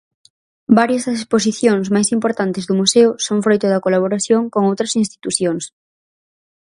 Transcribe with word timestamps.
Varias 0.79 1.03
das 1.07 1.17
exposicións 1.19 1.87
máis 1.95 2.09
importantes 2.17 2.63
do 2.65 2.77
museo 2.81 3.09
son 3.25 3.37
froito 3.45 3.65
da 3.69 3.83
colaboración 3.85 4.41
con 4.53 4.61
outras 4.69 4.95
institucións. 5.03 5.63